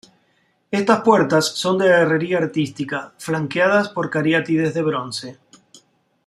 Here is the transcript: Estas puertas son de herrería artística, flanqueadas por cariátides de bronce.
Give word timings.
Estas 0.71 1.01
puertas 1.03 1.45
son 1.51 1.77
de 1.77 1.85
herrería 1.85 2.39
artística, 2.39 3.13
flanqueadas 3.19 3.89
por 3.89 4.09
cariátides 4.09 4.73
de 4.73 4.81
bronce. 4.81 5.39